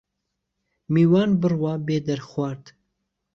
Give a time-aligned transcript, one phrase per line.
[0.93, 2.65] میوان بڕوا بێ دەرخوارد